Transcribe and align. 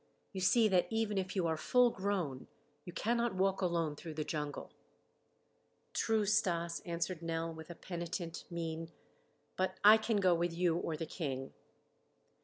You 0.33 0.41
see 0.41 0.67
that 0.67 0.87
even 0.89 1.19
if 1.19 1.35
you 1.35 1.45
are 1.45 1.55
full 1.55 1.91
grown, 1.91 2.47
you 2.85 2.91
cannot 2.91 3.35
walk 3.35 3.61
alone 3.61 3.95
through 3.95 4.15
the 4.15 4.23
jungle." 4.23 4.71
"True, 5.93 6.25
Stas," 6.25 6.79
answered 6.87 7.21
Nell 7.21 7.53
with 7.53 7.69
a 7.69 7.75
penitent 7.75 8.45
mien, 8.49 8.89
"but 9.55 9.77
I 9.83 9.97
can 9.97 10.17
go 10.17 10.33
with 10.33 10.53
you 10.53 10.75
or 10.75 10.97
the 10.97 11.05
King." 11.05 11.53